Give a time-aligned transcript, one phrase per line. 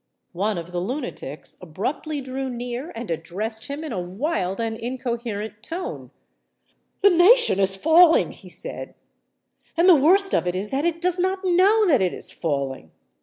[0.33, 5.61] One of the lunatics abruptly drew near and addressed him in a wild and incoherent
[5.61, 6.09] tone.
[7.03, 8.95] "The nation is falling," he said;
[9.77, 12.89] "and the worst of it is that it does not know that it is falling!